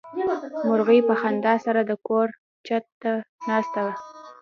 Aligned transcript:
مرغۍ 0.67 0.99
په 1.09 1.13
خندا 1.21 1.53
سره 1.65 1.81
د 1.83 1.91
کور 2.07 2.27
په 2.35 2.39
چت 2.67 2.85
کې 3.01 3.15
ناسته 3.47 3.79
وه. 3.85 3.93